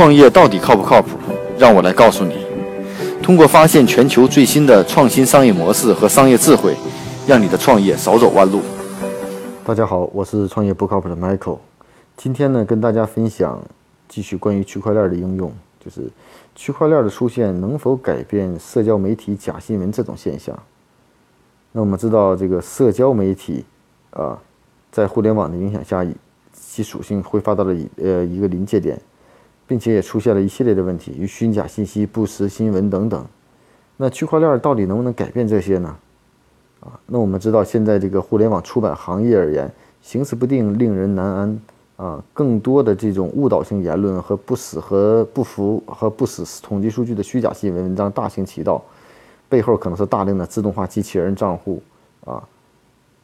[0.00, 1.10] 创业到底靠不靠谱？
[1.58, 2.46] 让我来告诉你。
[3.22, 6.74] 通过发现全球最新的创新商业模式和商业智慧，
[7.26, 8.62] 让你的创业少走弯路。
[9.62, 11.58] 大家好，我是创业不靠谱的 Michael。
[12.16, 13.62] 今天呢，跟大家分享
[14.08, 15.52] 继续关于区块链的应用，
[15.84, 16.08] 就是
[16.54, 20.58] 区块链的出现能否改变社交媒体假新闻这种现象？
[21.72, 23.66] 那我们知道，这个社交媒体
[24.12, 24.38] 啊，
[24.90, 26.02] 在互联网的影响下，
[26.54, 28.98] 其属性挥发到了呃一个临界点。
[29.70, 33.24] 并且也出现了一系列的问题，与虚假信息、不实新闻等等。
[33.96, 35.96] 那区块链到底能不能改变这些呢？
[36.80, 41.60] 啊，那我们知道，现在这个互联网出版行业而言，形势不定，令人难安
[41.98, 42.24] 啊。
[42.32, 48.82] 更多的这种误导性言论和不实和不服和不实统计数据的虚假新闻文章大行其道，
[49.48, 51.80] 背后可能是大量的自动化机器人账户
[52.24, 52.42] 啊。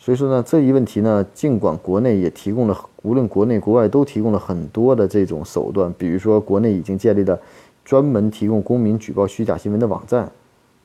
[0.00, 7.38] 所以说呢，这一问题呢，尽管国内也提供了，无论国内国外都提供了很多的这种手段，比如说国内已经建立了
[7.84, 10.30] 专门提供公民举报虚假新闻的网站，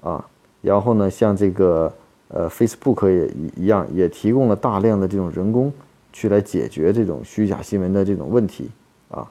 [0.01, 0.25] 啊，
[0.61, 1.93] 然后呢，像这个
[2.27, 5.71] 呃 Facebook 也一样，也提供了大量的这种人工
[6.11, 8.69] 去来解决这种虚假新闻的这种问题，
[9.09, 9.29] 啊，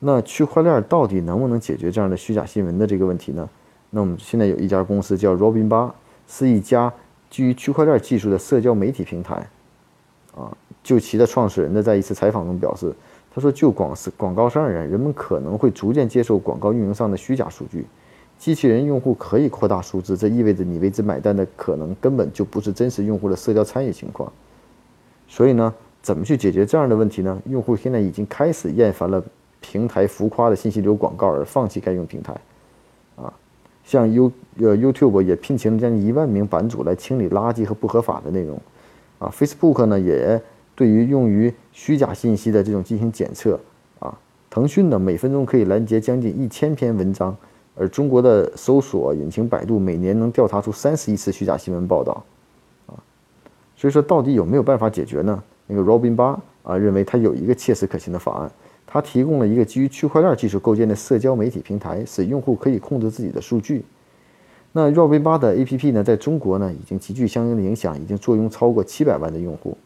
[0.00, 3.48] 那区块链到底能不能解决这样的虚假新闻的这个问题呢？
[3.90, 5.94] 那我们现在有一家公司叫 Robin 八，
[6.26, 6.92] 是一家。
[7.30, 9.48] 基于区块链技术的社交媒体平台，
[10.36, 10.50] 啊，
[10.82, 12.92] 就其的创始人呢，在一次采访中表示，
[13.32, 17.86] 他说，就广是广告商而言，人们可能会逐渐接受广告运营商的虚假数据，
[18.36, 24.30] 机器人用户可以扩大数字，这意味着你为之买单的可能根本就不是真实用户的社交参与情况。
[25.28, 27.40] 所以呢，怎么去解决这样的问题呢？
[27.46, 29.22] 用户现在已经开始厌烦了
[29.60, 32.32] 平台浮夸的信息流广告，而放弃该用平台。
[33.14, 33.32] 啊
[33.90, 38.56] 像 U 呃 YouTube 也聘请了将近一万名版主来清理垃圾和不合法的内容，
[39.18, 40.40] 啊，Facebook 呢也
[40.76, 43.58] 对于用于虚假信息的这种进行检测，
[43.98, 44.16] 啊，
[44.48, 47.36] 腾讯呢每分钟可以拦截将近一千篇文章，
[47.74, 52.24] 而中国的搜索引擎百度每年能调查出三十亿次虚假新闻报道，
[52.86, 52.94] 啊，
[53.74, 55.42] 所以说到底有没有办法解决呢？
[55.66, 58.52] 那个 Robin 八啊认为他有一个切实可行的法案。
[58.92, 63.84] 它提供了一个基于区块链技术构建的社交媒体平台，使用户可以控制自己的数据。
[64.72, 69.78] 那 Robin 八的 APP 呢，在中国呢已经极具相应的影响，已经坐拥超过七百万的用户。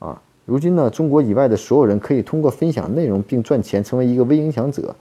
[0.00, 4.96] 啊，如今呢，中国以外的所有人可以通过分享内容并赚钱，成为一个微影响者。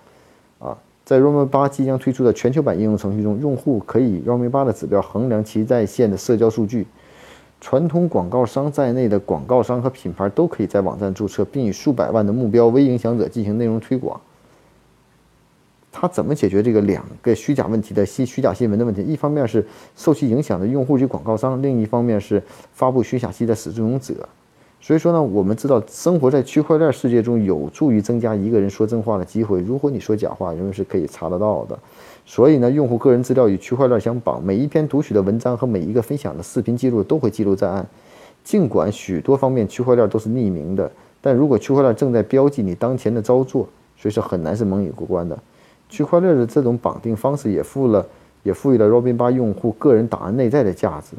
[0.59, 6.85] 啊，在 Robin 八即将推出的全球版应用程序中，用户可以 Robin 八的指标衡量其在线的社交数据。
[7.61, 14.19] 传统广告商在内的广告商和品牌都可以在网站注册，并以数百万的目标微影响者进行内容推广。
[15.91, 19.01] 他怎么解决这个两个虚假问题的新虚假新闻的问题？
[19.01, 19.65] 一方面是
[19.95, 24.29] 受其影响的用户及广告商，另一方面是发布虚假信息的始作俑者。
[24.81, 29.61] 所以说呢，我们知道生活在区块链世界中有助于增加一个人说真话的机会。
[29.61, 31.77] 如果你说假话，人们是可以查得到的。
[32.25, 37.85] 所以呢，用户个人资料与区块链相绑，每一篇读取的文章和每一个分享的视频记录都会记录在案。
[38.43, 40.89] 尽管许多方面区块链都是匿名的，
[41.21, 45.37] 但如果区块链正在标记你当前的操作，所以说很难是蒙混过关的。
[45.89, 48.05] 区块链的这种绑定方式也赋了
[48.43, 51.17] 也赋予了 Robin 八用户个人档案内在的价值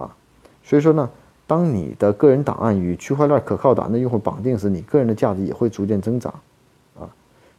[0.00, 0.14] 啊。
[0.62, 1.10] 所以说呢，
[1.52, 6.32] 当你的个人档案与区块链可靠档案的用户绑定时，你个人的价值也会逐渐增长
[6.98, 7.04] 啊。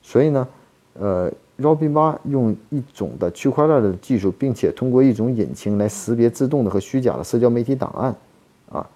[0.01, 0.47] 所以呢，
[0.93, 1.31] 呃。
[1.59, 8.15] Robin 八用一种的区块链的技术，并且通过一种引擎来识别自动的和虚假的社交媒体档案，
[8.71, 8.89] 啊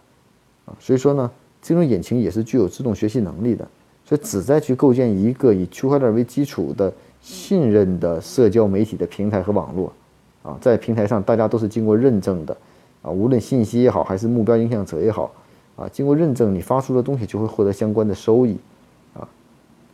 [0.66, 1.30] 啊，所以说呢，
[1.62, 3.66] 这种引擎也是具有自动学习能力的，
[4.03, 6.91] 所以旨在去构建一个以区块链为基础的
[7.22, 9.94] 信任的社交媒体的平台和网络，
[10.41, 12.57] 啊，在平台上大家都是经过认证的，
[13.07, 15.31] 啊，无论信息也好，还是目标影响者也好，
[15.78, 18.57] 啊，经过认证，你发出的东西就会获得相关的收益，
[19.13, 19.28] 啊，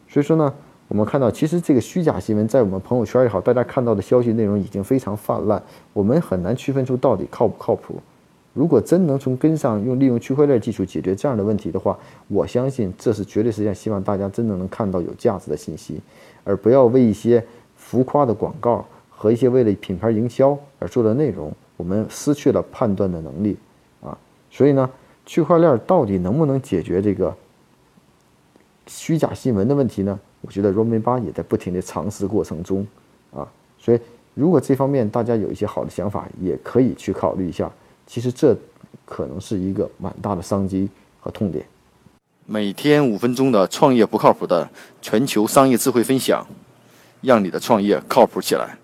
[0.10, 0.54] 所以说呢。
[0.90, 5.60] 我们看到，其实这个虚假新闻在我们朋友圈也好，大家看到的消息内容已经非常泛滥，
[5.92, 7.96] 我们很难区分出到底靠不靠谱。
[8.54, 11.98] 如果真能从根上用利用区块链技术解决这样的问题的话，
[12.28, 16.00] 我相信这是绝对实现希望大家真的能看到有价值的信息，
[16.44, 17.44] 而不要为一些
[17.76, 23.58] 浮夸的广告和一些为了品牌营销而做的内容，我们失去了判断的能力
[24.02, 24.18] 啊。
[24.52, 24.90] 所以呢，
[25.26, 27.36] 区块链到底能不能解决这个
[28.88, 30.20] 虚假新闻的问题呢？
[30.42, 32.86] 我觉得 Robin 八也在不停的尝试过程中，
[33.34, 33.48] 啊，
[33.80, 34.00] 所以
[34.34, 37.72] 如果这方面大家有一些好的想法，也可以去考虑一下。
[38.06, 38.54] 其实这
[39.06, 40.90] 可能是一个蛮大的商机
[41.22, 41.66] 和痛点。
[42.46, 44.70] 每天五分钟的创业不靠谱的
[45.02, 46.46] 全球商业智慧分享，
[47.22, 48.78] 让你的创业靠谱起来。